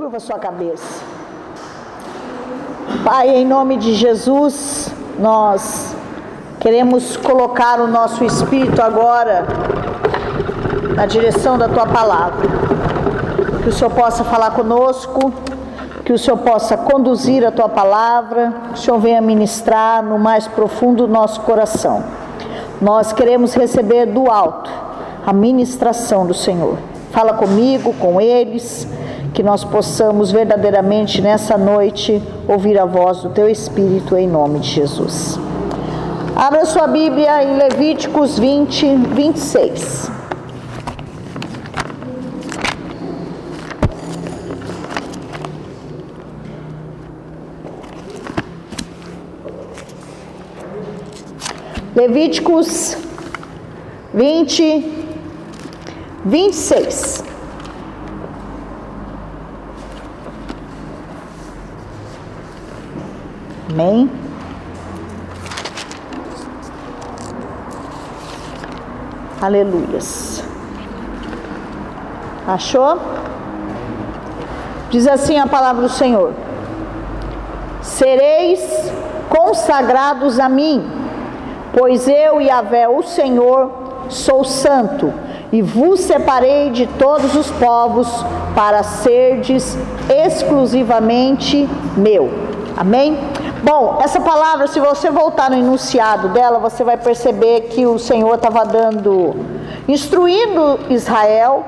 [0.00, 1.02] Curva sua cabeça.
[3.04, 5.94] Pai, em nome de Jesus, nós
[6.58, 9.44] queremos colocar o nosso espírito agora
[10.96, 12.48] na direção da tua palavra.
[13.62, 15.34] Que o Senhor possa falar conosco,
[16.02, 20.48] que o Senhor possa conduzir a tua palavra, que o Senhor venha ministrar no mais
[20.48, 22.02] profundo do nosso coração.
[22.80, 24.70] Nós queremos receber do alto
[25.26, 26.78] a ministração do Senhor.
[27.12, 28.88] Fala comigo, com eles
[29.32, 34.68] que nós possamos verdadeiramente nessa noite ouvir a voz do Teu Espírito em nome de
[34.68, 35.38] Jesus.
[36.34, 40.10] Abra sua Bíblia em Levíticos 20, 26.
[51.94, 52.96] Levíticos
[54.14, 54.84] 20,
[56.24, 57.29] 26.
[63.70, 64.10] Amém?
[69.40, 70.42] Aleluias.
[72.48, 72.98] Achou?
[74.90, 76.32] Diz assim a palavra do Senhor:
[77.80, 78.60] Sereis
[79.28, 80.84] consagrados a mim,
[81.72, 83.70] pois eu, Yahvé, o Senhor,
[84.08, 85.14] sou santo,
[85.52, 88.08] e vos separei de todos os povos
[88.56, 92.28] para serdes exclusivamente meu.
[92.76, 93.29] Amém?
[93.62, 98.34] Bom, essa palavra, se você voltar no enunciado dela, você vai perceber que o Senhor
[98.34, 99.36] estava dando,
[99.86, 101.64] instruindo Israel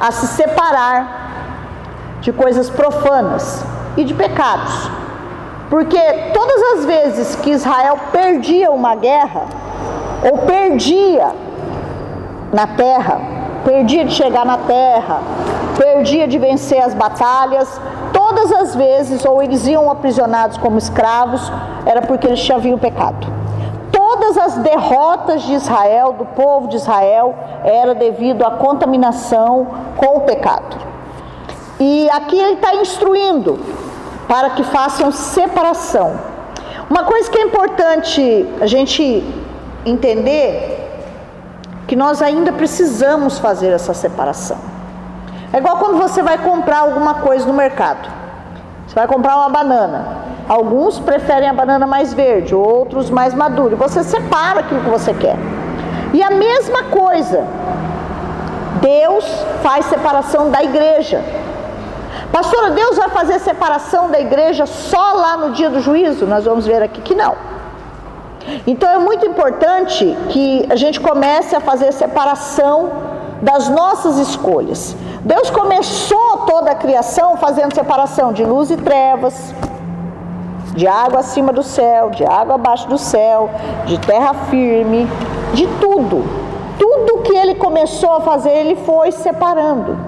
[0.00, 3.64] a se separar de coisas profanas
[3.96, 4.90] e de pecados.
[5.70, 6.00] Porque
[6.34, 9.44] todas as vezes que Israel perdia uma guerra,
[10.28, 11.32] ou perdia
[12.52, 13.20] na terra,
[13.64, 15.20] perdia de chegar na terra,
[15.76, 17.80] perdia de vencer as batalhas,
[18.28, 21.50] todas as vezes, ou eles iam aprisionados como escravos,
[21.86, 23.26] era porque eles tinham haviam pecado.
[23.90, 27.34] Todas as derrotas de Israel, do povo de Israel,
[27.64, 30.76] era devido à contaminação com o pecado.
[31.80, 33.58] E aqui ele está instruindo
[34.26, 36.18] para que façam separação.
[36.90, 39.24] Uma coisa que é importante a gente
[39.86, 40.84] entender
[41.86, 44.58] que nós ainda precisamos fazer essa separação.
[45.50, 48.17] É igual quando você vai comprar alguma coisa no mercado.
[48.88, 50.06] Você vai comprar uma banana.
[50.48, 53.76] Alguns preferem a banana mais verde, outros mais madura.
[53.76, 55.36] Você separa aquilo que você quer.
[56.14, 57.44] E a mesma coisa,
[58.80, 59.26] Deus
[59.62, 61.22] faz separação da igreja.
[62.32, 66.26] Pastora, Deus vai fazer separação da igreja só lá no dia do juízo?
[66.26, 67.36] Nós vamos ver aqui que não.
[68.66, 72.90] Então é muito importante que a gente comece a fazer separação
[73.42, 74.96] das nossas escolhas.
[75.24, 79.52] Deus começou toda a criação fazendo separação de luz e trevas,
[80.74, 83.50] de água acima do céu, de água abaixo do céu,
[83.86, 85.08] de terra firme,
[85.54, 86.24] de tudo.
[86.78, 89.98] Tudo que ele começou a fazer, ele foi separando.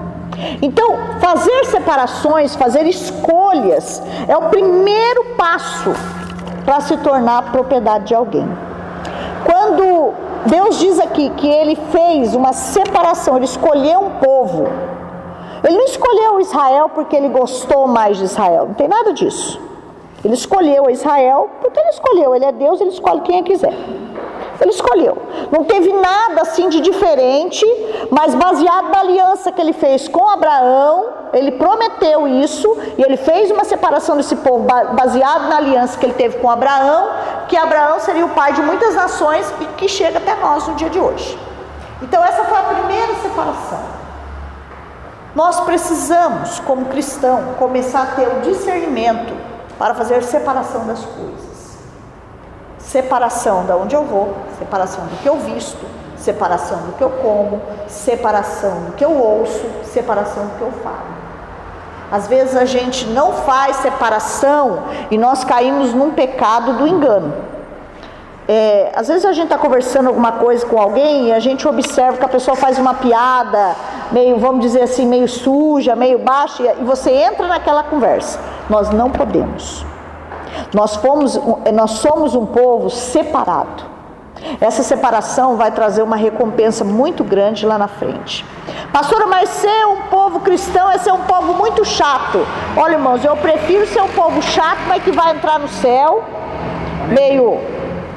[0.61, 5.91] Então, fazer separações, fazer escolhas, é o primeiro passo
[6.63, 8.47] para se tornar propriedade de alguém.
[9.43, 10.13] Quando
[10.45, 14.67] Deus diz aqui que ele fez uma separação, ele escolheu um povo.
[15.63, 19.61] Ele não escolheu Israel porque ele gostou mais de Israel, não tem nada disso.
[20.23, 23.73] Ele escolheu Israel porque ele escolheu, ele é Deus, ele escolhe quem ele quiser.
[24.59, 25.17] Ele escolheu.
[25.51, 27.65] Não teve nada assim de diferente,
[28.11, 33.49] mas baseado na aliança que ele fez com Abraão, ele prometeu isso e ele fez
[33.49, 37.09] uma separação desse povo baseado na aliança que ele teve com Abraão,
[37.47, 40.91] que Abraão seria o pai de muitas nações e que chega até nós no dia
[40.91, 41.39] de hoje.
[41.99, 43.79] Então essa foi a primeira separação.
[45.35, 49.33] Nós precisamos, como cristão, começar a ter o discernimento
[49.77, 51.51] para fazer separação das coisas
[52.91, 55.85] separação da onde eu vou, separação do que eu visto,
[56.17, 61.21] separação do que eu como, separação do que eu ouço, separação do que eu falo.
[62.11, 67.33] Às vezes a gente não faz separação e nós caímos num pecado do engano.
[68.53, 72.17] É, às vezes a gente está conversando alguma coisa com alguém e a gente observa
[72.17, 73.77] que a pessoa faz uma piada,
[74.11, 78.37] meio, vamos dizer assim, meio suja, meio baixa, e você entra naquela conversa.
[78.69, 79.85] Nós não podemos.
[80.73, 81.39] Nós, fomos,
[81.73, 83.85] nós somos um povo separado.
[84.59, 88.45] Essa separação vai trazer uma recompensa muito grande lá na frente.
[88.91, 92.45] Pastora, mas ser um povo cristão é ser um povo muito chato.
[92.75, 96.21] Olha, irmãos, eu prefiro ser um povo chato, mas que vai entrar no céu,
[97.07, 97.57] meio,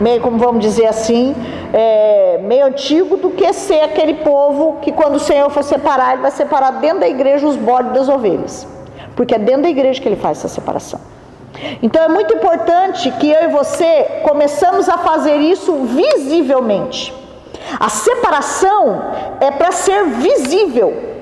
[0.01, 1.35] meio como vamos dizer assim,
[1.73, 6.23] é, meio antigo, do que ser aquele povo que, quando o Senhor for separar, ele
[6.23, 8.67] vai separar dentro da igreja os bodes das ovelhas.
[9.17, 11.01] Porque é dentro da igreja que ele faz essa separação.
[11.83, 17.15] Então é muito importante que eu e você começamos a fazer isso visivelmente.
[17.79, 19.03] A separação
[19.41, 21.15] é para ser visível.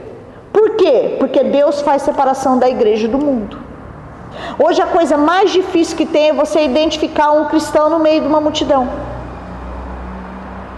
[0.53, 1.17] Por quê?
[1.19, 3.62] Porque Deus faz separação da igreja do mundo.
[4.59, 8.27] Hoje a coisa mais difícil que tem é você identificar um cristão no meio de
[8.27, 8.89] uma multidão.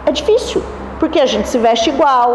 [0.06, 0.62] É difícil,
[0.98, 2.28] porque a gente se veste igual.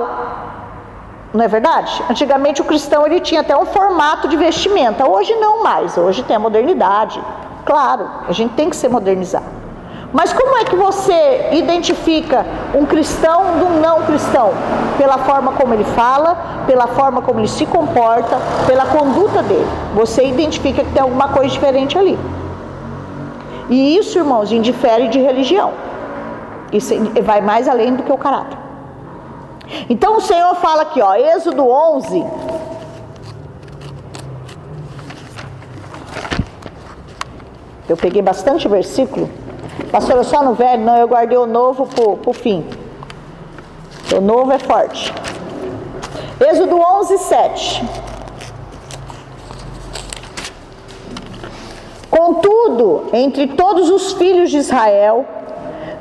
[1.33, 2.03] Não é verdade?
[2.09, 5.07] Antigamente o cristão ele tinha até um formato de vestimenta.
[5.07, 5.97] Hoje não mais.
[5.97, 7.21] Hoje tem a modernidade.
[7.65, 9.58] Claro, a gente tem que se modernizar.
[10.11, 14.51] Mas como é que você identifica um cristão de um não cristão?
[14.97, 19.67] Pela forma como ele fala, pela forma como ele se comporta, pela conduta dele.
[19.93, 22.17] Você identifica que tem alguma coisa diferente ali.
[23.69, 25.73] E isso, irmãos, indifere de religião.
[26.73, 28.57] Isso vai mais além do que o caráter.
[29.87, 32.25] Então o Senhor fala aqui, ó, Êxodo 11.
[37.87, 39.29] Eu peguei bastante versículo.
[39.91, 40.83] Pastor, só no velho?
[40.83, 42.65] Não, eu guardei o novo para o fim.
[44.15, 45.13] O novo é forte.
[46.39, 47.83] Êxodo 11, 7.
[52.09, 55.25] Contudo, entre todos os filhos de Israel,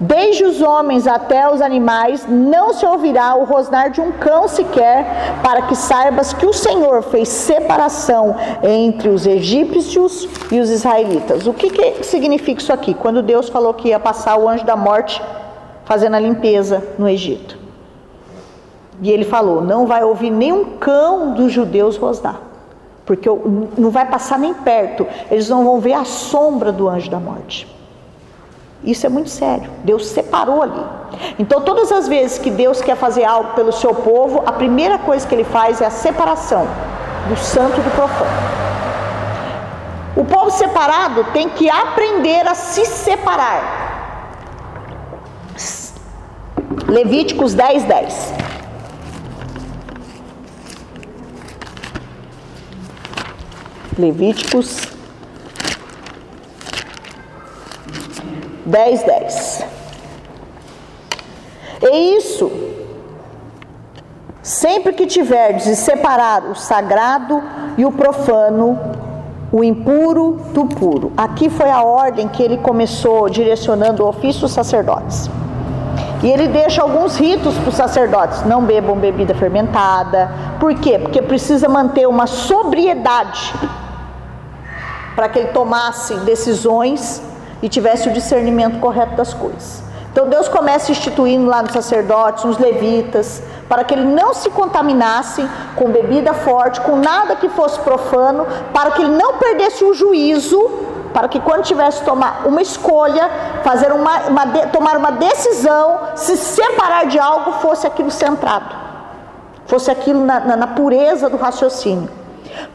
[0.01, 5.41] Desde os homens até os animais, não se ouvirá o rosnar de um cão sequer,
[5.43, 11.47] para que saibas que o Senhor fez separação entre os egípcios e os israelitas.
[11.49, 12.95] O que, que significa isso aqui?
[12.95, 15.21] Quando Deus falou que ia passar o anjo da morte
[15.85, 17.59] fazendo a limpeza no Egito.
[19.03, 22.41] E ele falou: não vai ouvir nenhum cão dos judeus rosnar,
[23.05, 23.29] porque
[23.77, 27.78] não vai passar nem perto, eles não vão ver a sombra do anjo da morte.
[28.83, 29.71] Isso é muito sério.
[29.85, 30.85] Deus separou ali.
[31.39, 35.27] Então, todas as vezes que Deus quer fazer algo pelo seu povo, a primeira coisa
[35.27, 36.67] que ele faz é a separação
[37.29, 38.31] do santo do profano.
[40.17, 43.79] O povo separado tem que aprender a se separar.
[46.89, 48.35] Levíticos 10, 10.
[53.99, 54.98] Levíticos
[58.69, 59.67] 10, 10.
[61.83, 62.51] E isso,
[64.43, 67.43] sempre que tiverdes de separar o sagrado
[67.79, 68.79] e o profano,
[69.51, 71.13] o impuro do puro.
[71.17, 75.31] Aqui foi a ordem que ele começou direcionando o ofício dos sacerdotes.
[76.23, 80.31] E ele deixa alguns ritos para os sacerdotes: não bebam bebida fermentada.
[80.61, 80.99] Por quê?
[80.99, 83.55] Porque precisa manter uma sobriedade
[85.15, 87.23] para que ele tomasse decisões
[87.63, 89.83] e tivesse o discernimento correto das coisas.
[90.13, 95.49] Então Deus começa instituindo lá nos sacerdotes, nos levitas, para que ele não se contaminasse
[95.77, 100.59] com bebida forte, com nada que fosse profano, para que ele não perdesse o juízo,
[101.13, 103.31] para que quando tivesse tomar uma escolha,
[103.63, 108.75] fazer uma, uma tomar uma decisão, se separar de algo, fosse aquilo centrado,
[109.67, 112.09] fosse aquilo na, na, na pureza do raciocínio.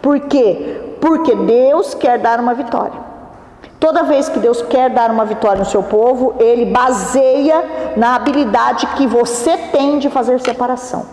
[0.02, 0.96] Por quê?
[1.02, 3.13] Porque Deus quer dar uma vitória.
[3.84, 8.88] Toda vez que Deus quer dar uma vitória no seu povo, ele baseia na habilidade
[8.96, 11.06] que você tem de fazer separação.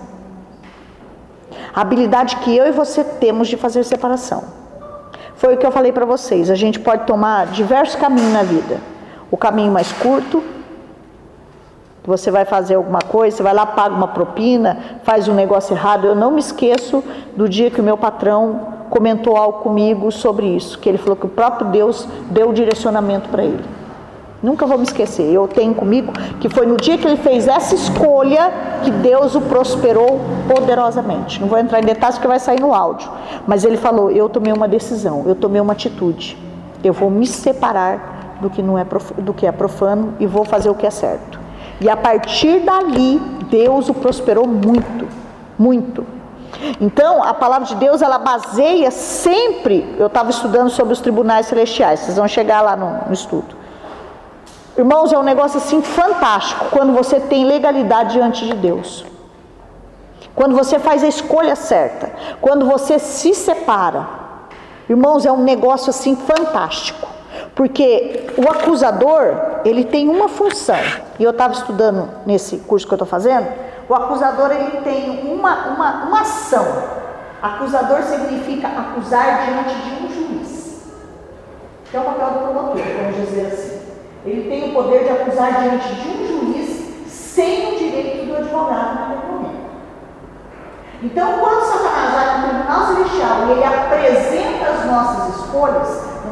[1.74, 4.44] A habilidade que eu e você temos de fazer separação.
[5.34, 6.48] Foi o que eu falei para vocês.
[6.48, 8.78] A gente pode tomar diversos caminhos na vida.
[9.32, 10.40] O caminho mais curto,
[12.04, 16.06] você vai fazer alguma coisa, você vai lá, paga uma propina, faz um negócio errado.
[16.06, 17.04] Eu não me esqueço
[17.36, 21.26] do dia que o meu patrão comentou algo comigo sobre isso, que ele falou que
[21.26, 23.62] o próprio Deus deu o direcionamento para ele.
[24.42, 25.30] Nunca vou me esquecer.
[25.30, 28.50] Eu tenho comigo que foi no dia que ele fez essa escolha
[28.82, 31.40] que Deus o prosperou poderosamente.
[31.40, 33.10] Não vou entrar em detalhes porque vai sair no áudio.
[33.46, 36.38] Mas ele falou: Eu tomei uma decisão, eu tomei uma atitude.
[36.82, 38.86] Eu vou me separar do que, não é,
[39.18, 41.39] do que é profano e vou fazer o que é certo.
[41.80, 43.18] E a partir dali,
[43.48, 45.08] Deus o prosperou muito,
[45.58, 46.06] muito.
[46.80, 49.94] Então, a palavra de Deus, ela baseia sempre.
[49.98, 53.56] Eu estava estudando sobre os tribunais celestiais, vocês vão chegar lá no, no estudo.
[54.76, 59.04] Irmãos, é um negócio assim fantástico quando você tem legalidade diante de Deus.
[60.34, 64.06] Quando você faz a escolha certa, quando você se separa.
[64.88, 67.08] Irmãos, é um negócio assim fantástico.
[67.60, 70.78] Porque o acusador, ele tem uma função.
[71.18, 73.48] E eu estava estudando nesse curso que eu estou fazendo,
[73.86, 76.66] o acusador ele tem uma, uma, uma ação.
[77.42, 80.84] Acusador significa acusar diante de um juiz.
[81.90, 83.80] Que é o papel do promotor, vamos dizer assim.
[84.24, 88.94] Ele tem o poder de acusar diante de um juiz sem o direito do advogado
[88.94, 89.70] naquele momento.
[91.02, 94.86] Então, quando Satanás vai no tribunal celestial e ele apresenta as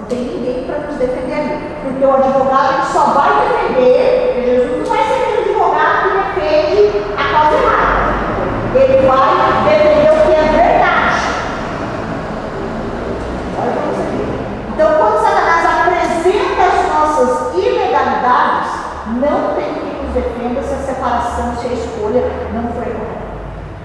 [0.08, 1.58] tem ninguém para nos defender ali.
[1.82, 7.04] Porque o advogado ele só vai defender, Jesus não vai ser aquele advogado que defende
[7.16, 7.98] a causa errada.
[8.74, 9.28] Ele vai
[9.64, 11.20] defender o que é verdade.
[13.58, 13.88] Olha.
[14.74, 18.70] Então, quando Satanás apresenta as nossas ilegalidades,
[19.20, 22.22] não tem quem nos defenda se a separação, se a escolha
[22.54, 23.18] não foi correta.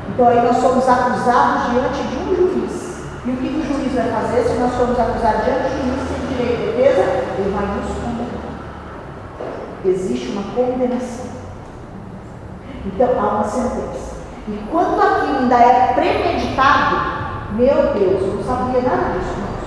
[0.10, 2.63] Então, aí nós somos acusados diante de um juiz.
[3.26, 6.28] E o que o juiz vai fazer se nós formos acusados diante do juiz sem
[6.28, 7.04] direito de defesa?
[7.40, 8.44] Ele vai nos condenar.
[9.86, 11.32] Existe uma condenação.
[12.86, 14.14] Então há uma sentença.
[14.46, 16.98] E quando aquilo ainda é premeditado,
[17.54, 19.64] meu Deus, eu não sabia nada disso, irmãos.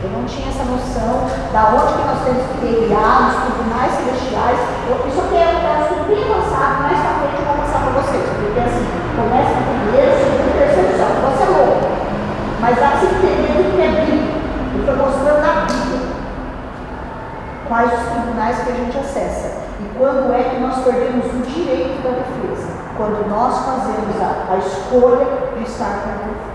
[0.00, 4.60] Eu não tinha essa noção da onde que nós temos que guerrear nos tribunais celestiais.
[4.88, 8.24] Eu, isso é um pedaço bem avançado, mais frente eu vou passar para vocês.
[8.32, 11.04] Porque assim, começa primeiro, segundo, terceiro, só.
[11.20, 11.73] Você é louco.
[12.64, 14.32] Mas dá para se entender do que é Bíblia.
[14.72, 16.00] Ele foi mostrando na Bíblia
[17.68, 19.52] quais os tribunais que a gente acessa.
[19.80, 22.68] E quando é que nós perdemos o direito da defesa?
[22.96, 25.26] Quando nós fazemos a, a escolha
[25.58, 26.54] de estar com o profeta.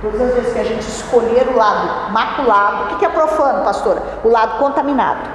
[0.00, 4.00] Todas as vezes que a gente escolher o lado maculado, o que é profano, pastora?
[4.22, 5.28] O lado contaminado.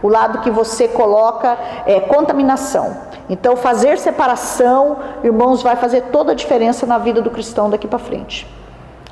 [0.00, 2.96] O lado que você coloca é contaminação.
[3.28, 7.98] Então, fazer separação, irmãos, vai fazer toda a diferença na vida do cristão daqui para
[7.98, 8.57] frente.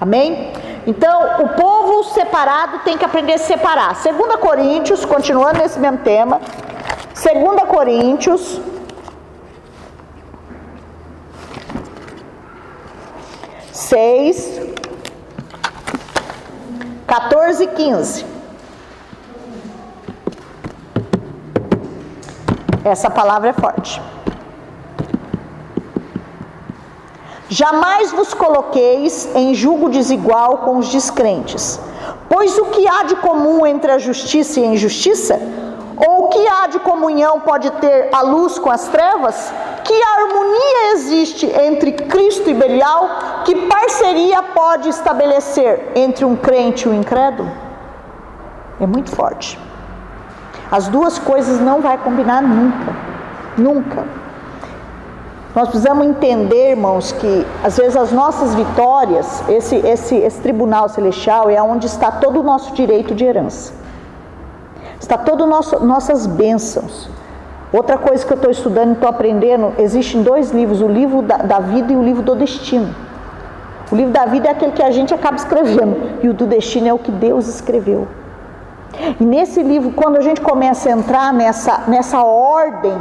[0.01, 0.53] Amém?
[0.87, 3.95] Então, o povo separado tem que aprender a se separar.
[3.95, 6.41] 2 Coríntios, continuando nesse mesmo tema.
[7.15, 8.61] 2 Coríntios.
[13.73, 14.61] Seis,
[17.07, 18.27] 14 e 15.
[22.85, 24.01] Essa palavra é forte.
[27.49, 31.79] Jamais vos coloqueis em julgo desigual com os descrentes.
[32.29, 35.41] Pois o que há de comum entre a justiça e a injustiça?
[35.97, 39.53] Ou o que há de comunhão pode ter a luz com as trevas?
[39.85, 43.09] Que harmonia existe entre Cristo e Belial?
[43.45, 47.51] Que parceria pode estabelecer entre um crente e um incrédulo?
[48.81, 49.59] É muito forte.
[50.71, 52.93] As duas coisas não vai combinar nunca.
[53.57, 54.26] Nunca.
[55.57, 61.49] Nós precisamos entender, irmãos, que às vezes as nossas vitórias, esse, esse, esse tribunal celestial
[61.49, 63.73] é onde está todo o nosso direito de herança.
[65.01, 67.09] Está todas nosso, nossas bênçãos.
[67.73, 71.39] Outra coisa que eu estou estudando e estou aprendendo, existem dois livros, o livro da,
[71.39, 72.95] da vida e o livro do destino.
[73.91, 76.89] O livro da vida é aquele que a gente acaba escrevendo, e o do destino
[76.89, 78.07] é o que Deus escreveu.
[79.21, 82.97] E nesse livro, quando a gente começa a entrar nessa, nessa ordem,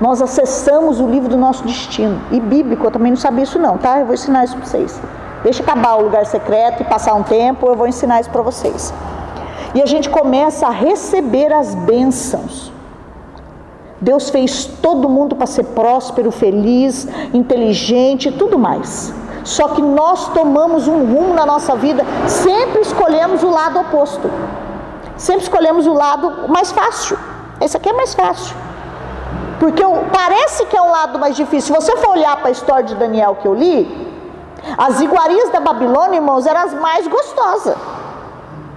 [0.00, 2.20] nós acessamos o livro do nosso destino.
[2.30, 4.00] E bíblico, eu também não sabia isso não, tá?
[4.00, 5.00] Eu vou ensinar isso para vocês.
[5.42, 8.92] Deixa acabar o lugar secreto e passar um tempo, eu vou ensinar isso para vocês.
[9.74, 12.72] E a gente começa a receber as bênçãos.
[14.00, 19.12] Deus fez todo mundo para ser próspero, feliz, inteligente e tudo mais.
[19.44, 24.30] Só que nós tomamos um rumo na nossa vida, sempre escolhemos o lado oposto.
[25.16, 27.18] Sempre escolhemos o lado mais fácil.
[27.60, 28.54] Esse aqui é mais fácil.
[29.60, 31.74] Porque parece que é um lado mais difícil.
[31.74, 34.04] Se você for olhar para a história de Daniel que eu li,
[34.76, 37.76] as iguarias da Babilônia, irmãos, eram as mais gostosas.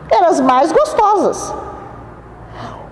[0.10, 1.54] Eram as mais gostosas.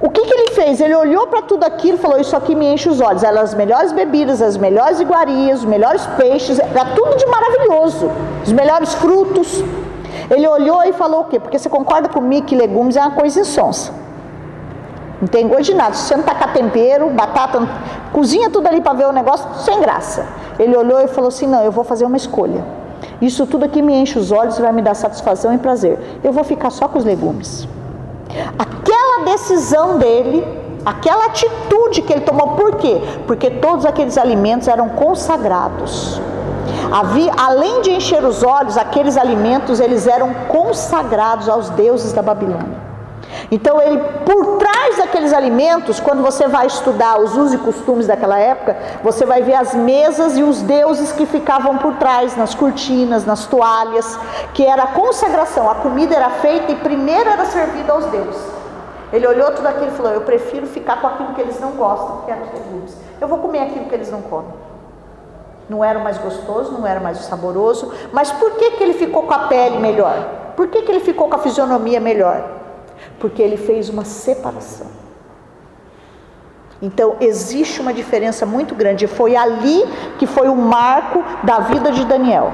[0.02, 0.82] O que, que ele fez?
[0.82, 3.24] Ele olhou para tudo aquilo e falou: Isso aqui me enche os olhos.
[3.24, 8.12] Eram as melhores bebidas, as melhores iguarias, os melhores peixes, era tudo de maravilhoso.
[8.44, 9.64] Os melhores frutos.
[10.30, 11.40] Ele olhou e falou o quê?
[11.40, 13.92] Porque você concorda comigo que legumes é uma coisa insonsa.
[15.22, 15.94] Não tem gosto de nada.
[15.94, 17.68] Se você não tacar tempero, batata,
[18.12, 20.26] cozinha tudo ali para ver o negócio, sem graça.
[20.60, 22.64] Ele olhou e falou assim: Não, eu vou fazer uma escolha.
[23.22, 25.98] Isso tudo aqui me enche os olhos e vai me dar satisfação e prazer.
[26.24, 27.68] Eu vou ficar só com os legumes.
[28.60, 30.46] Aquela decisão dele,
[30.86, 33.02] aquela atitude que ele tomou, por quê?
[33.26, 36.20] Porque todos aqueles alimentos eram consagrados.
[36.92, 42.86] Havia, além de encher os olhos, aqueles alimentos eles eram consagrados aos deuses da Babilônia.
[43.52, 48.40] Então ele, por trás daqueles alimentos, quando você vai estudar os usos e costumes daquela
[48.40, 53.26] época, você vai ver as mesas e os deuses que ficavam por trás, nas cortinas,
[53.26, 54.18] nas toalhas,
[54.54, 55.70] que era a consagração.
[55.70, 58.42] A comida era feita e primeiro era servida aos deuses.
[59.14, 62.22] Ele olhou tudo aquilo e falou: Eu prefiro ficar com aquilo que eles não gostam,
[62.26, 62.98] que é os legumes.
[63.22, 64.65] Eu vou comer aquilo que eles não comem.
[65.70, 69.34] Não era mais gostoso, não era mais saboroso, mas por que, que ele ficou com
[69.34, 70.54] a pele melhor?
[70.56, 72.48] Por que, que ele ficou com a fisionomia melhor?
[73.20, 74.88] Porque ele fez uma separação.
[76.82, 79.08] Então existe uma diferença muito grande.
[79.08, 79.84] Foi ali
[80.20, 82.52] que foi o marco da vida de Daniel.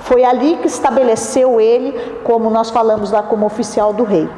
[0.00, 4.28] Foi ali que estabeleceu ele, como nós falamos lá, como oficial do rei.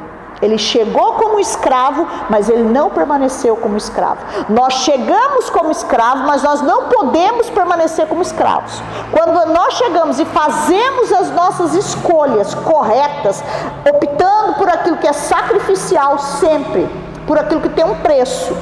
[0.43, 4.21] Ele chegou como escravo, mas ele não permaneceu como escravo.
[4.49, 8.83] Nós chegamos como escravo, mas nós não podemos permanecer como escravos.
[9.11, 13.43] Quando nós chegamos e fazemos as nossas escolhas corretas,
[13.89, 16.89] optando por aquilo que é sacrificial sempre,
[17.27, 18.55] por aquilo que tem um preço,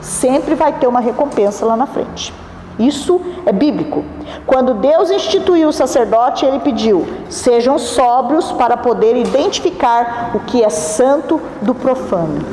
[0.00, 2.43] sempre vai ter uma recompensa lá na frente.
[2.78, 4.04] Isso é bíblico.
[4.46, 10.68] Quando Deus instituiu o sacerdote, ele pediu: sejam sóbrios para poder identificar o que é
[10.68, 12.44] santo do profano.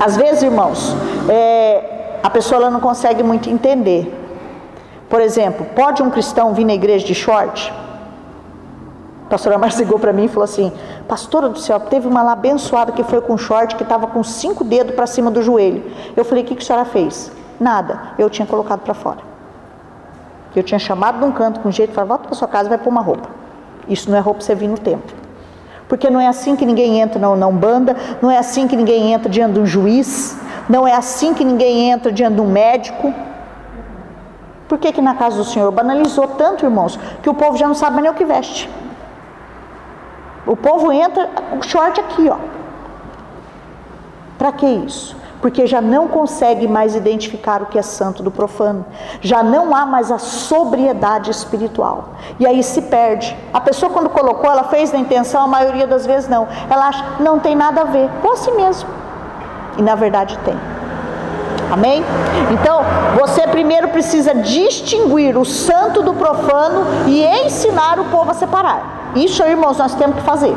[0.00, 0.94] Às vezes, irmãos,
[1.28, 4.14] é, a pessoa não consegue muito entender.
[5.08, 7.72] Por exemplo, pode um cristão vir na igreja de short?
[9.26, 10.70] A pastora Márcia ligou para mim e falou assim:
[11.08, 14.62] Pastora do céu, teve uma lá abençoada que foi com short que estava com cinco
[14.62, 15.90] dedos para cima do joelho.
[16.14, 17.32] Eu falei: O que, que a senhora fez?
[17.58, 19.37] Nada, eu tinha colocado para fora.
[20.54, 22.78] Eu tinha chamado de um canto com jeito e falei: Volta para sua casa vai
[22.78, 23.28] pôr uma roupa.
[23.88, 25.16] Isso não é roupa para você vir no templo.
[25.88, 29.12] Porque não é assim que ninguém entra na, na Umbanda, não é assim que ninguém
[29.12, 30.36] entra diante de um juiz,
[30.68, 33.12] não é assim que ninguém entra diante de um médico.
[34.68, 37.74] Por que, que na casa do Senhor banalizou tanto, irmãos, que o povo já não
[37.74, 38.68] sabe nem o que veste?
[40.46, 42.36] O povo entra com short aqui, ó.
[44.36, 45.16] Para que isso?
[45.40, 48.84] Porque já não consegue mais identificar o que é santo do profano.
[49.20, 52.10] Já não há mais a sobriedade espiritual.
[52.40, 53.36] E aí se perde.
[53.52, 56.48] A pessoa quando colocou, ela fez na intenção, a maioria das vezes não.
[56.68, 58.10] Ela acha, não tem nada a ver.
[58.22, 58.88] Ou assim mesmo.
[59.76, 60.56] E na verdade tem.
[61.70, 62.02] Amém?
[62.50, 62.80] Então,
[63.20, 69.12] você primeiro precisa distinguir o santo do profano e ensinar o povo a separar.
[69.14, 70.56] Isso, irmãos, nós temos que fazer.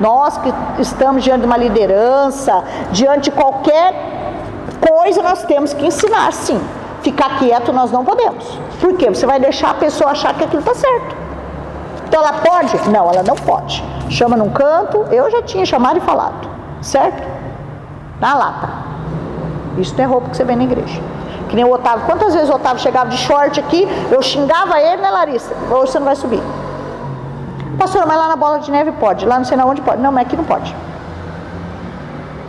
[0.00, 2.62] Nós que estamos diante de uma liderança,
[2.92, 3.94] diante de qualquer
[4.88, 6.60] coisa, nós temos que ensinar, sim.
[7.02, 8.58] Ficar quieto nós não podemos.
[8.80, 9.08] Por quê?
[9.08, 11.16] Você vai deixar a pessoa achar que aquilo está certo.
[12.08, 12.90] Então ela pode?
[12.90, 13.84] Não, ela não pode.
[14.08, 16.48] Chama num canto, eu já tinha chamado e falado.
[16.80, 17.22] Certo?
[18.20, 18.68] Na lata.
[19.76, 21.00] Isso não é roupa que você vê na igreja.
[21.48, 22.06] Que nem o Otávio.
[22.06, 25.54] Quantas vezes o Otávio chegava de short aqui, eu xingava ele, né, Larissa?
[25.70, 26.42] Hoje você não vai subir.
[27.78, 30.02] Pastora, mas lá na bola de neve pode, lá não sei na onde pode.
[30.02, 30.74] Não, mas aqui não pode.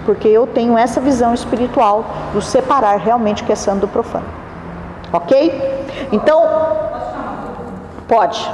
[0.06, 4.26] Porque eu tenho essa visão espiritual do separar realmente o que é santo do profano.
[5.14, 5.88] Ok?
[6.12, 6.44] Então,
[8.08, 8.52] pode.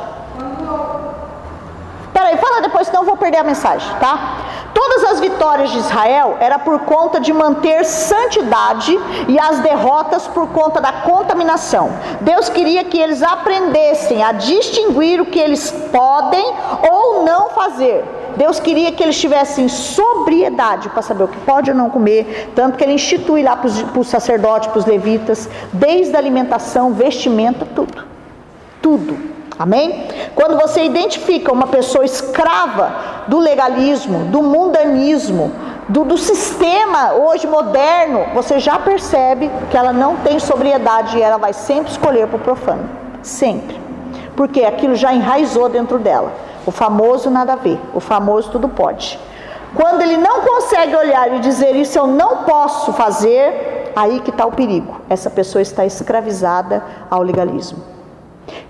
[2.12, 4.38] Peraí, fala depois, senão eu vou perder a mensagem, tá?
[4.76, 10.50] Todas as vitórias de Israel era por conta de manter santidade e as derrotas por
[10.50, 11.92] conta da contaminação.
[12.20, 16.46] Deus queria que eles aprendessem a distinguir o que eles podem
[16.92, 18.04] ou não fazer.
[18.36, 22.78] Deus queria que eles tivessem sobriedade para saber o que pode ou não comer, tanto
[22.78, 28.04] que ele institui lá para os sacerdotes, para os levitas, desde a alimentação, vestimenta, tudo.
[28.82, 29.35] Tudo.
[29.58, 30.08] Amém?
[30.36, 35.52] Quando você identifica uma pessoa escrava do legalismo, do mundanismo,
[35.88, 41.38] do, do, sistema hoje moderno, você já percebe que ela não tem sobriedade e ela
[41.38, 42.90] vai sempre escolher para o profano.
[43.22, 43.80] Sempre.
[44.36, 46.34] Porque aquilo já enraizou dentro dela.
[46.66, 49.18] O famoso nada a ver, o famoso tudo pode.
[49.74, 54.46] Quando ele não consegue olhar e dizer isso eu não posso fazer, aí que está
[54.46, 55.00] o perigo.
[55.10, 57.95] Essa pessoa está escravizada ao legalismo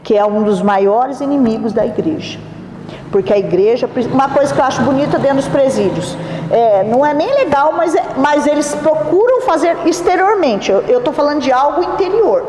[0.04, 2.40] que é um dos maiores inimigos da igreja.
[3.12, 6.18] Porque a igreja, uma coisa que eu acho bonita dentro dos presídios,
[6.52, 10.72] é, não é nem legal, mas, é, mas eles procuram fazer exteriormente.
[10.72, 12.46] Eu estou falando de algo interior.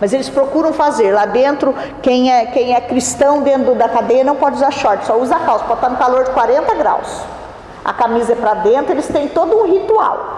[0.00, 1.12] Mas eles procuram fazer.
[1.12, 5.18] Lá dentro, quem é, quem é cristão dentro da cadeia não pode usar short, só
[5.18, 7.22] usa calça, pode estar no calor de 40 graus.
[7.84, 10.35] A camisa é para dentro, eles têm todo um ritual.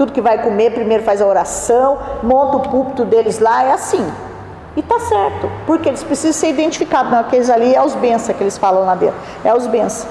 [0.00, 4.02] Tudo que vai comer, primeiro faz a oração, monta o púlpito deles lá, é assim.
[4.74, 7.12] E tá certo, porque eles precisam ser identificados.
[7.12, 9.16] Não, aqueles ali é os bênçãos que eles falam lá dentro.
[9.44, 10.10] É os bênçãos.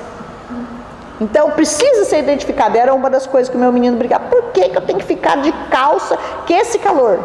[1.20, 2.78] Então precisa ser identificado.
[2.78, 4.26] Era uma das coisas que o meu menino brigava.
[4.26, 6.16] Por que, que eu tenho que ficar de calça?
[6.46, 7.18] Que esse calor?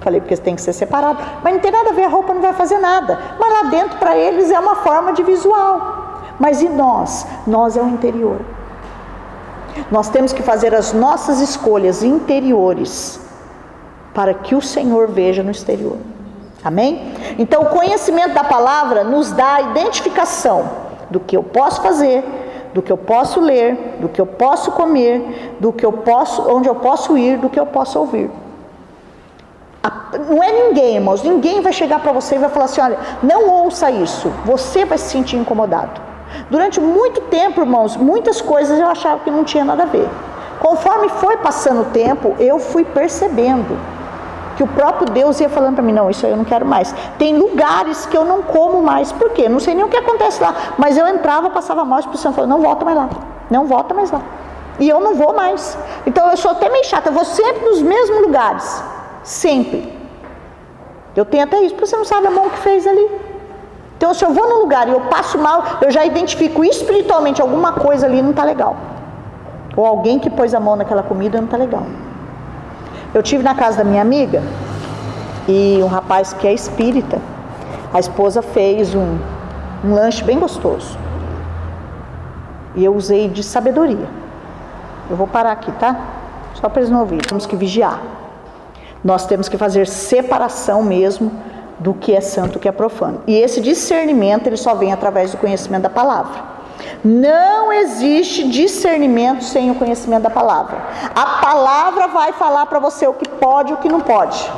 [0.00, 1.20] Falei, porque tem que ser separado.
[1.40, 3.16] Mas não tem nada a ver, a roupa não vai fazer nada.
[3.38, 6.24] Mas lá dentro, para eles, é uma forma de visual.
[6.36, 7.24] Mas e nós?
[7.46, 8.40] Nós é o interior.
[9.90, 13.20] Nós temos que fazer as nossas escolhas interiores
[14.14, 15.98] para que o Senhor veja no exterior.
[16.64, 17.12] Amém?
[17.38, 20.68] Então, o conhecimento da palavra nos dá a identificação
[21.10, 22.24] do que eu posso fazer,
[22.74, 26.68] do que eu posso ler, do que eu posso comer, do que eu posso, onde
[26.68, 28.30] eu posso ir, do que eu posso ouvir.
[30.28, 33.48] Não é ninguém, irmãos, ninguém vai chegar para você e vai falar assim: olha, não
[33.48, 36.00] ouça isso, você vai se sentir incomodado.
[36.50, 40.08] Durante muito tempo, irmãos, muitas coisas eu achava que não tinha nada a ver.
[40.60, 43.78] Conforme foi passando o tempo, eu fui percebendo
[44.56, 46.94] que o próprio Deus ia falando para mim: não, isso eu não quero mais.
[47.18, 49.48] Tem lugares que eu não como mais, por quê?
[49.48, 52.48] Não sei nem o que acontece lá, mas eu entrava, passava mal, a expulsão falou:
[52.48, 53.08] não volta mais lá,
[53.50, 54.22] não volta mais lá.
[54.78, 55.76] E eu não vou mais.
[56.06, 58.82] Então eu sou até meio chata, eu vou sempre nos mesmos lugares,
[59.22, 59.94] sempre.
[61.14, 63.08] Eu tenho até isso, porque você não sabe a mão que fez ali.
[63.96, 67.72] Então, se eu vou num lugar e eu passo mal, eu já identifico espiritualmente alguma
[67.72, 68.76] coisa ali não está legal.
[69.74, 71.86] Ou alguém que pôs a mão naquela comida não está legal.
[73.14, 74.42] Eu tive na casa da minha amiga
[75.48, 77.18] e um rapaz que é espírita,
[77.92, 79.18] a esposa fez um,
[79.82, 80.98] um lanche bem gostoso.
[82.74, 84.06] E eu usei de sabedoria.
[85.08, 85.96] Eu vou parar aqui, tá?
[86.54, 87.26] Só para eles não ouvirem.
[87.26, 88.02] Temos que vigiar.
[89.02, 91.32] Nós temos que fazer separação mesmo
[91.78, 93.22] do que é santo, que é profano.
[93.26, 96.56] E esse discernimento ele só vem através do conhecimento da palavra.
[97.04, 100.78] Não existe discernimento sem o conhecimento da palavra.
[101.14, 104.50] A palavra vai falar para você o que pode e o que não pode.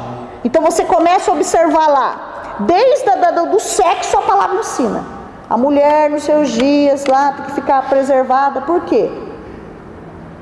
[0.45, 5.05] Então você começa a observar lá, desde a, do, do sexo a palavra ensina.
[5.51, 8.61] A mulher nos seus dias lá tem que ficar preservada.
[8.63, 9.11] Por quê?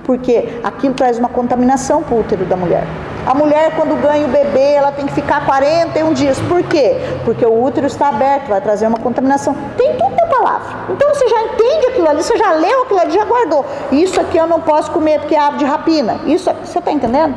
[0.05, 2.85] Porque aquilo traz uma contaminação para o útero da mulher.
[3.27, 6.39] A mulher, quando ganha o bebê, ela tem que ficar 41 dias.
[6.43, 6.95] Por quê?
[7.25, 9.53] Porque o útero está aberto, vai trazer uma contaminação.
[9.77, 10.77] Tem tudo na palavra.
[10.91, 13.65] Então você já entende aquilo ali, você já leu aquilo ali, já guardou.
[13.91, 16.21] Isso aqui eu não posso comer porque é ave de rapina.
[16.25, 17.35] Isso, você está entendendo?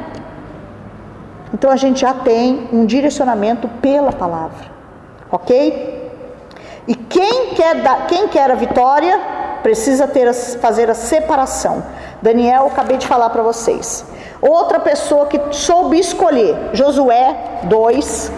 [1.52, 4.70] Então a gente já tem um direcionamento pela palavra.
[5.32, 6.12] Ok?
[6.88, 9.20] E quem quer, dar, quem quer a vitória
[9.64, 11.84] precisa ter, fazer a separação.
[12.22, 14.06] Daniel, acabei de falar para vocês.
[14.42, 18.32] Outra pessoa que soube escolher, Josué 2.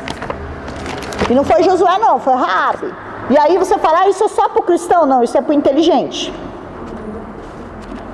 [1.30, 2.94] E não foi Josué não, foi Raabe.
[3.30, 5.06] E aí você fala, ah, isso é só para o cristão?
[5.06, 6.34] Não, isso é para o inteligente.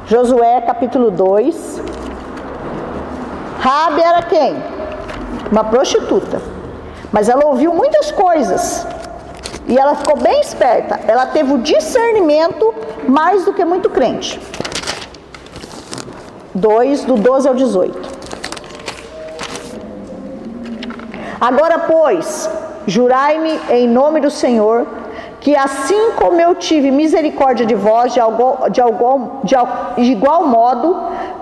[0.05, 1.81] Josué capítulo 2.
[3.59, 4.55] Raabe era quem?
[5.51, 6.41] Uma prostituta.
[7.11, 8.85] Mas ela ouviu muitas coisas.
[9.65, 10.99] E ela ficou bem esperta.
[11.07, 12.73] Ela teve o discernimento
[13.07, 14.39] mais do que muito crente.
[16.57, 18.17] 2, do 12 ao 18.
[21.39, 22.49] Agora, pois,
[22.87, 24.87] jurai-me em nome do Senhor,
[25.39, 29.55] que assim como eu tive misericórdia de vós, de, algo, de, algo, de,
[30.01, 30.95] de igual modo,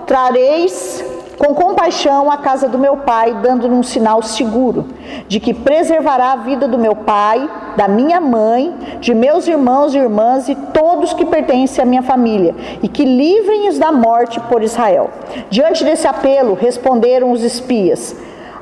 [0.06, 1.04] trareis
[1.38, 4.86] com compaixão a casa do meu pai, dando-lhe um sinal seguro
[5.28, 9.98] de que preservará a vida do meu pai, da minha mãe, de meus irmãos e
[9.98, 15.10] irmãs e todos que pertencem à minha família, e que livrem-os da morte por Israel.
[15.50, 18.16] Diante desse apelo, responderam os espias: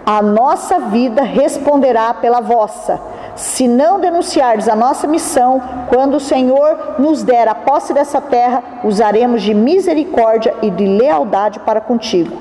[0.04, 3.00] A nossa vida responderá pela vossa.
[3.36, 8.62] Se não denunciardes a nossa missão, quando o Senhor nos der a posse dessa terra,
[8.84, 12.36] usaremos de misericórdia e de lealdade para contigo.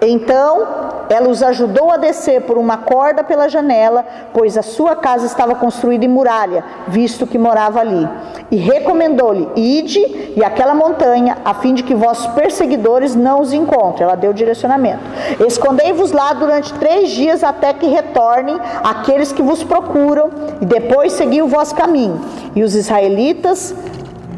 [0.00, 5.26] Então ela os ajudou a descer por uma corda pela janela, pois a sua casa
[5.26, 8.08] estava construída em muralha, visto que morava ali.
[8.50, 14.04] E recomendou-lhe: Ide e aquela montanha, a fim de que vossos perseguidores não os encontrem.
[14.04, 15.02] Ela deu o direcionamento.
[15.46, 21.42] Escondei-vos lá durante três dias até que retornem aqueles que vos procuram, e depois segui
[21.42, 22.20] o vosso caminho.
[22.54, 23.74] E os israelitas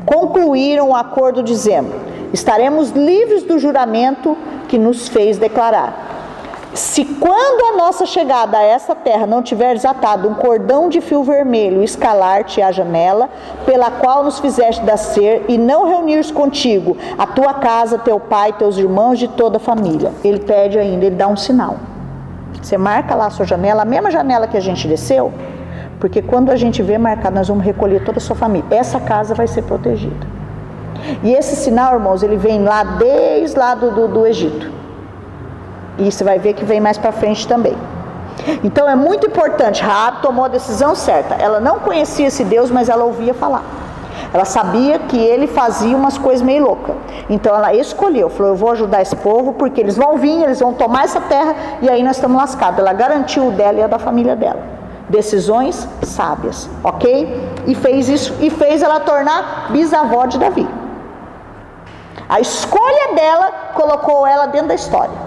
[0.05, 1.93] concluíram o acordo, dizendo:
[2.33, 4.37] Estaremos livres do juramento
[4.69, 6.06] que nos fez declarar.
[6.77, 11.25] Se quando a nossa chegada a essa terra não tiver desatado um cordão de fio
[11.25, 13.31] vermelho, escalar-te a janela,
[13.65, 18.77] pela qual nos fizeste descer, e não reunir-se contigo a tua casa, teu pai, teus
[18.77, 20.13] irmãos, de toda a família.
[20.23, 21.77] Ele pede ainda, ele dá um sinal.
[22.61, 25.33] Você marca lá a sua janela, a mesma janela que a gente desceu,
[25.99, 28.67] porque quando a gente vê marcado, nós vamos recolher toda a sua família.
[28.71, 30.27] Essa casa vai ser protegida.
[31.23, 34.77] E esse sinal, irmãos, ele vem lá desde lá do, do, do Egito.
[35.99, 37.77] E você vai ver que vem mais para frente também.
[38.63, 39.83] Então é muito importante.
[39.83, 41.35] Raab tomou a decisão certa.
[41.35, 43.63] Ela não conhecia esse Deus, mas ela ouvia falar.
[44.33, 46.95] Ela sabia que ele fazia umas coisas meio loucas.
[47.29, 50.73] Então ela escolheu, falou: Eu vou ajudar esse povo porque eles vão vir, eles vão
[50.75, 52.79] tomar essa terra e aí nós estamos lascados.
[52.79, 54.61] Ela garantiu o dela e a da família dela.
[55.09, 57.51] Decisões sábias, ok?
[57.67, 60.69] E fez isso e fez ela tornar bisavó de Davi.
[62.29, 65.26] A escolha dela colocou ela dentro da história.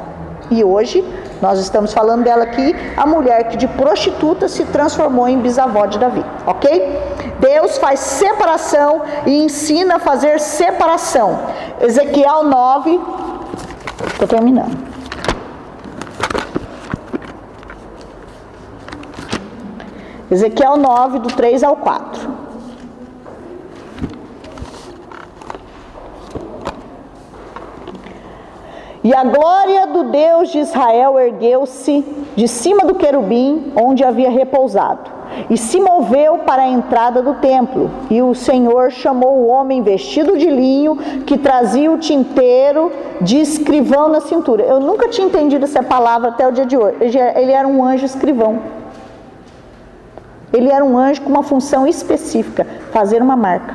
[0.51, 1.03] E hoje
[1.41, 5.99] nós estamos falando dela aqui, a mulher que de prostituta se transformou em bisavó de
[5.99, 6.99] Davi, ok?
[7.39, 11.39] Deus faz separação e ensina a fazer separação.
[11.79, 12.99] Ezequiel 9,
[14.07, 14.89] estou terminando.
[20.31, 22.38] Ezequiel 9, do 3 ao 4.
[29.10, 35.10] E a glória do Deus de Israel ergueu-se de cima do querubim onde havia repousado
[35.50, 37.89] e se moveu para a entrada do templo.
[38.08, 40.95] E o Senhor chamou o homem vestido de linho
[41.26, 44.62] que trazia o tinteiro de escrivão na cintura.
[44.62, 47.17] Eu nunca tinha entendido essa palavra até o dia de hoje.
[47.36, 48.60] Ele era um anjo escrivão.
[50.54, 53.74] Ele era um anjo com uma função específica, fazer uma marca.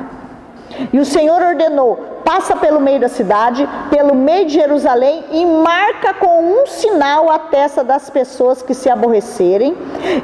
[0.93, 6.15] E o Senhor ordenou: passa pelo meio da cidade, pelo meio de Jerusalém e marca
[6.15, 9.77] com um sinal a testa das pessoas que se aborrecerem,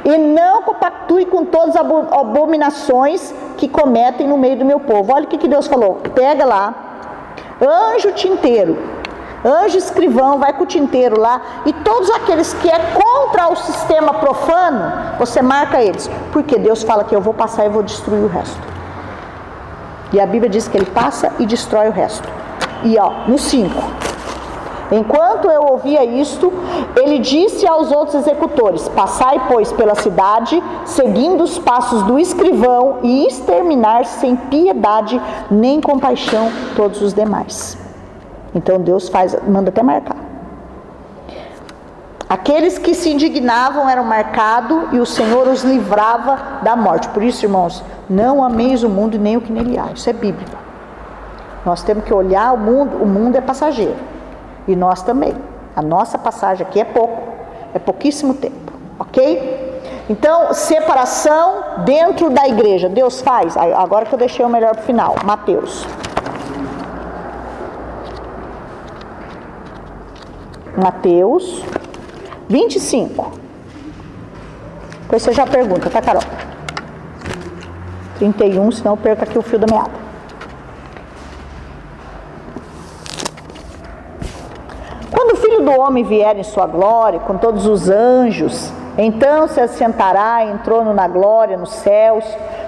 [0.04, 5.14] e não compactue com todas as abominações que cometem no meio do meu povo.
[5.14, 6.74] Olha o que, que Deus falou: pega lá,
[7.62, 8.76] anjo tinteiro,
[9.44, 14.14] anjo escrivão, vai com o tinteiro lá, e todos aqueles que é contra o sistema
[14.14, 18.28] profano, você marca eles, porque Deus fala que eu vou passar e vou destruir o
[18.28, 18.81] resto.
[20.12, 22.28] E a Bíblia diz que ele passa e destrói o resto.
[22.84, 23.70] E ó, no 5.
[24.92, 26.52] Enquanto eu ouvia isto,
[27.00, 33.26] ele disse aos outros executores: Passai, pois, pela cidade, seguindo os passos do escrivão, e
[33.26, 35.20] exterminar sem piedade
[35.50, 37.78] nem compaixão todos os demais.
[38.54, 40.21] Então Deus faz, manda até marcar.
[42.32, 47.06] Aqueles que se indignavam eram marcados e o Senhor os livrava da morte.
[47.10, 49.92] Por isso, irmãos, não ameis o mundo nem o que nele há.
[49.94, 50.56] Isso é bíblico.
[51.62, 53.98] Nós temos que olhar o mundo, o mundo é passageiro.
[54.66, 55.34] E nós também.
[55.76, 57.22] A nossa passagem aqui é pouco,
[57.74, 59.82] é pouquíssimo tempo, ok?
[60.08, 62.88] Então, separação dentro da igreja.
[62.88, 63.58] Deus faz.
[63.58, 65.16] Agora que eu deixei o melhor para o final.
[65.22, 65.86] Mateus.
[70.74, 71.62] Mateus
[72.52, 73.32] 25.
[75.02, 76.22] Depois você já pergunta, tá, Carol?
[78.18, 80.02] 31, senão eu perco aqui o fio da meada.
[85.10, 89.58] Quando o filho do homem vier em sua glória, com todos os anjos, então se
[89.58, 92.24] assentará em trono na glória nos céus,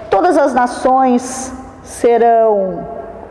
[0.09, 2.87] todas as nações serão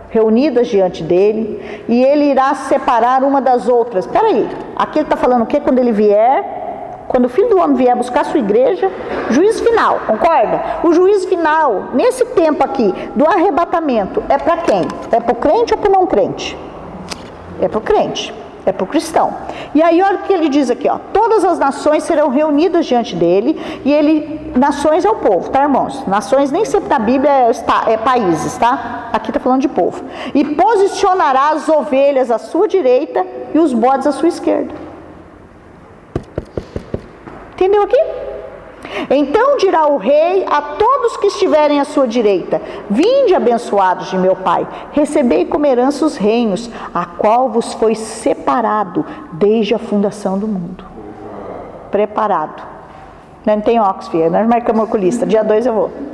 [0.09, 4.07] reunidas diante dele, e ele irá separar uma das outras.
[4.07, 5.61] Espera aí, aqui ele está falando o que?
[5.61, 6.63] Quando ele vier
[7.09, 8.91] quando o filho do homem vier buscar a sua igreja,
[9.31, 10.61] juízo final, concorda?
[10.83, 14.83] O juízo final, nesse tempo aqui, do arrebatamento, é para quem?
[15.13, 16.59] É para o crente ou para o não crente?
[17.61, 18.35] É para o crente,
[18.67, 19.35] é para o cristão.
[19.75, 23.15] E aí, olha o que ele diz aqui: ó, todas as nações serão reunidas diante
[23.15, 26.07] dele, e ele, nações é o povo, tá, irmãos?
[26.07, 29.11] Nações nem sempre na Bíblia é, é países, tá?
[29.13, 30.03] Aqui está falando de povo.
[30.35, 34.75] E posicionará as ovelhas à sua direita e os bodes à sua esquerda.
[37.55, 38.24] Entendeu aqui?
[39.11, 44.37] Então dirá o rei a todos que estiverem à sua direita: Vinde, abençoados de meu
[44.37, 50.47] pai, recebei como herança os reinos, a qual vos foi separado desde a fundação do
[50.47, 50.85] mundo.
[51.91, 52.63] Preparado.
[53.45, 53.79] Não tem
[54.11, 54.31] filha.
[54.31, 55.27] Nós marcamos a lista.
[55.27, 56.14] Dia 2 eu vou.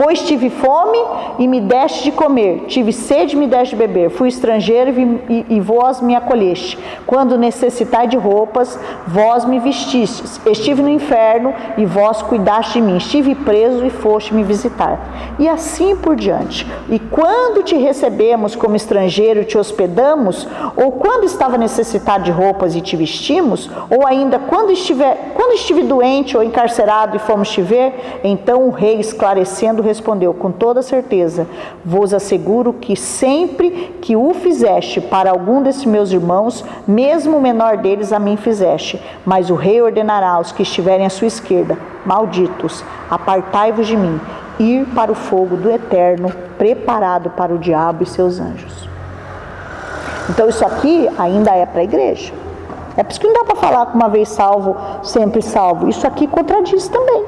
[0.00, 0.96] Pois tive fome
[1.40, 5.02] e me deste de comer, tive sede e me deste de beber, fui estrangeiro e,
[5.28, 6.78] e, e vós me acolheste.
[7.04, 10.40] Quando necessitai de roupas, vós me vestistes.
[10.46, 12.96] Estive no inferno e vós cuidaste de mim.
[12.98, 15.00] Estive preso e foste me visitar.
[15.36, 16.64] E assim por diante.
[16.88, 22.80] E quando te recebemos como estrangeiro te hospedamos, ou quando estava necessitado de roupas e
[22.80, 28.20] te vestimos, ou ainda quando, estiver, quando estive doente ou encarcerado e fomos te ver,
[28.22, 31.46] então o rei esclarecendo respondeu com toda certeza:
[31.84, 37.78] Vos asseguro que sempre que o fizeste para algum desses meus irmãos, mesmo o menor
[37.78, 39.02] deles a mim fizeste.
[39.24, 44.20] Mas o rei ordenará aos que estiverem à sua esquerda: Malditos, apartai-vos de mim,
[44.58, 48.88] ir para o fogo do eterno, preparado para o diabo e seus anjos.
[50.30, 52.32] Então, isso aqui ainda é para a igreja.
[52.96, 55.88] É por isso que não dá para falar que uma vez salvo, sempre salvo.
[55.88, 57.24] Isso aqui contradiz também.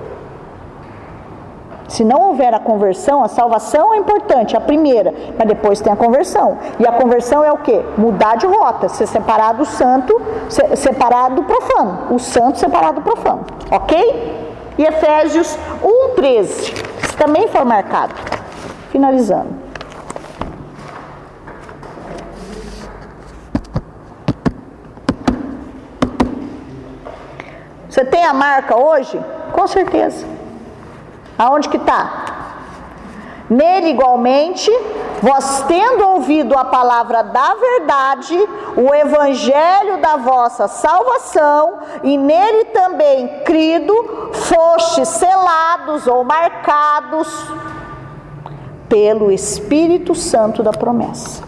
[1.90, 5.96] Se não houver a conversão, a salvação é importante, a primeira, mas depois tem a
[5.96, 6.56] conversão.
[6.78, 7.82] E a conversão é o que?
[7.98, 10.22] Mudar de rota, ser separado do santo,
[10.76, 12.14] separado do profano.
[12.14, 13.44] O santo separado do profano.
[13.72, 13.98] Ok?
[14.78, 15.58] E Efésios
[16.16, 17.16] 1,13.
[17.18, 18.14] Também foi marcado.
[18.90, 19.48] Finalizando.
[27.88, 29.20] Você tem a marca hoje?
[29.52, 30.39] Com certeza.
[31.40, 32.26] Aonde que está?
[33.48, 34.70] Nele igualmente,
[35.22, 38.36] vós tendo ouvido a palavra da verdade,
[38.76, 47.26] o evangelho da vossa salvação, e nele também crido, foste selados ou marcados
[48.86, 51.42] pelo Espírito Santo da promessa.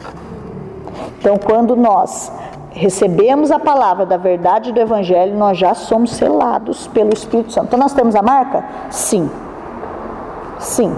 [1.18, 2.32] Então, quando nós
[2.70, 7.66] recebemos a palavra da verdade do Evangelho, nós já somos selados pelo Espírito Santo.
[7.66, 8.64] Então nós temos a marca?
[8.90, 9.30] Sim.
[10.62, 10.96] Sim.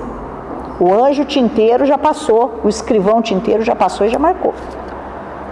[0.78, 4.52] O anjo tinteiro já passou, o escrivão tinteiro já passou e já marcou.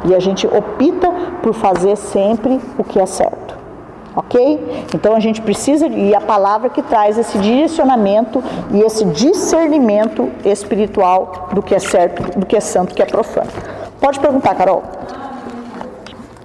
[0.05, 1.11] E a gente opta
[1.43, 3.57] por fazer sempre o que é certo.
[4.15, 4.87] Ok?
[4.95, 11.49] Então a gente precisa, e a palavra que traz esse direcionamento e esse discernimento espiritual
[11.55, 13.51] do que é certo, do que é santo, do que é profano.
[14.01, 14.83] Pode perguntar, Carol.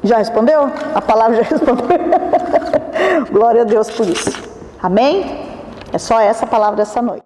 [0.03, 0.71] Já respondeu?
[0.95, 1.97] A palavra já respondeu.
[3.31, 4.31] Glória a Deus por isso.
[4.81, 5.45] Amém?
[5.91, 7.23] É só essa palavra dessa noite.